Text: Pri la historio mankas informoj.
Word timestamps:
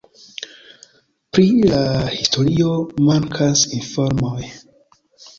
Pri 1.35 1.43
la 1.71 1.81
historio 2.13 2.71
mankas 3.11 3.61
informoj. 3.81 4.49